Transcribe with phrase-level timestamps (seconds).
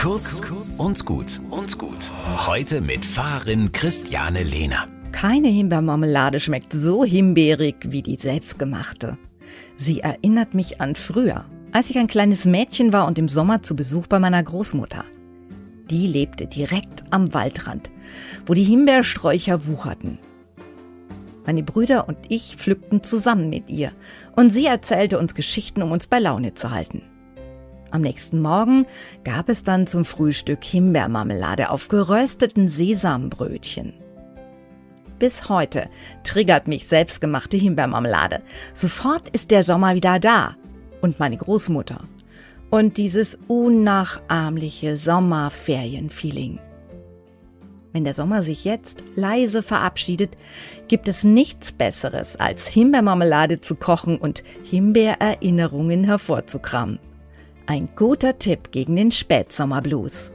[0.00, 0.40] Kurz
[0.78, 2.10] und gut und gut.
[2.46, 4.88] Heute mit Fahrerin Christiane Lehner.
[5.12, 9.18] Keine Himbeermarmelade schmeckt so himbeerig wie die selbstgemachte.
[9.76, 13.76] Sie erinnert mich an früher, als ich ein kleines Mädchen war und im Sommer zu
[13.76, 15.04] Besuch bei meiner Großmutter.
[15.90, 17.90] Die lebte direkt am Waldrand,
[18.46, 20.18] wo die Himbeersträucher wucherten.
[21.44, 23.92] Meine Brüder und ich pflückten zusammen mit ihr
[24.34, 27.02] und sie erzählte uns Geschichten, um uns bei Laune zu halten.
[27.90, 28.86] Am nächsten Morgen
[29.24, 33.94] gab es dann zum Frühstück Himbeermarmelade auf gerösteten Sesambrötchen.
[35.18, 35.88] Bis heute
[36.22, 38.42] triggert mich selbstgemachte Himbeermarmelade.
[38.72, 40.56] Sofort ist der Sommer wieder da.
[41.02, 42.04] Und meine Großmutter.
[42.70, 46.60] Und dieses unnachahmliche Sommerferienfeeling.
[47.92, 50.36] Wenn der Sommer sich jetzt leise verabschiedet,
[50.86, 57.00] gibt es nichts Besseres, als Himbeermarmelade zu kochen und Himbeererinnerungen hervorzukramen.
[57.66, 60.32] Ein guter Tipp gegen den Spätsommerblues.